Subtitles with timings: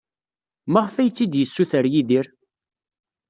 [0.71, 2.27] Maɣef ay tt-id-yessuter Yidir?